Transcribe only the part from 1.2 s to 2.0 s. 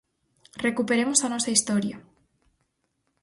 a nosa historia.